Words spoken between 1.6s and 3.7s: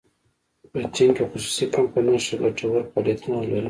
کمپنۍ ښه ګټور فعالیتونه لري.